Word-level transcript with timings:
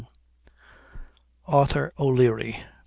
ARTHUR 1.45 1.93
O'LEARY. 1.99 2.63